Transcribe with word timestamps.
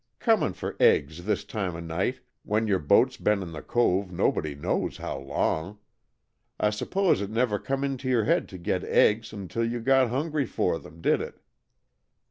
Cormin' 0.19 0.53
for 0.53 0.75
eggs 0.79 1.25
this 1.25 1.43
time 1.43 1.75
of 1.75 1.83
night 1.83 2.21
when 2.41 2.65
your 2.65 2.79
boat's 2.79 3.17
been 3.17 3.43
in 3.43 3.51
the 3.51 3.61
cove 3.61 4.11
nobody 4.11 4.55
knows 4.55 4.97
how 4.97 5.19
long. 5.19 5.77
I 6.59 6.71
suppose 6.71 7.21
it 7.21 7.29
never 7.29 7.59
come 7.59 7.83
into 7.83 8.09
your 8.09 8.23
head 8.23 8.49
to 8.49 8.57
get 8.57 8.83
eggs 8.83 9.31
until 9.31 9.63
you 9.63 9.79
got 9.79 10.09
hungry 10.09 10.47
for 10.47 10.79
them, 10.79 11.01
did 11.01 11.21
it?" 11.21 11.39